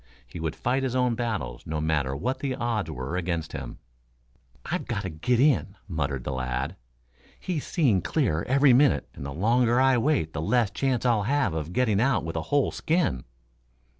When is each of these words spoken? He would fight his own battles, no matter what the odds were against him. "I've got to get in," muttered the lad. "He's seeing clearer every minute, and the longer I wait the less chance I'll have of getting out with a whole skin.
He 0.25 0.39
would 0.39 0.55
fight 0.55 0.81
his 0.81 0.95
own 0.95 1.13
battles, 1.13 1.61
no 1.67 1.79
matter 1.79 2.15
what 2.15 2.39
the 2.39 2.55
odds 2.55 2.89
were 2.89 3.15
against 3.17 3.51
him. 3.51 3.77
"I've 4.65 4.87
got 4.87 5.03
to 5.03 5.11
get 5.11 5.39
in," 5.39 5.75
muttered 5.87 6.23
the 6.23 6.31
lad. 6.31 6.75
"He's 7.39 7.67
seeing 7.67 8.01
clearer 8.01 8.43
every 8.45 8.73
minute, 8.73 9.07
and 9.13 9.23
the 9.23 9.31
longer 9.31 9.79
I 9.79 9.99
wait 9.99 10.33
the 10.33 10.41
less 10.41 10.71
chance 10.71 11.05
I'll 11.05 11.21
have 11.29 11.53
of 11.53 11.71
getting 11.71 12.01
out 12.01 12.25
with 12.25 12.35
a 12.35 12.41
whole 12.49 12.71
skin. 12.71 13.25